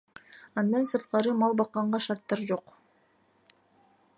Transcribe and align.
Андан 0.61 0.87
сырткары 0.91 1.35
мал 1.41 1.53
бакканга 1.61 2.01
шарттар 2.07 2.43
жок. 2.53 2.77